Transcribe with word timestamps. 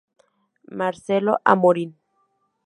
Marcelo 0.79 1.37
Amorín 1.45 1.93